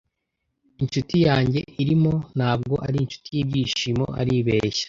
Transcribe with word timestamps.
Inshuti 0.81 1.15
yanjye 1.27 1.59
ariko 1.81 2.11
ntabwo 2.37 2.73
ari 2.87 2.97
inshuti 3.03 3.29
yibyishimo 3.37 4.05
aribeshya 4.19 4.79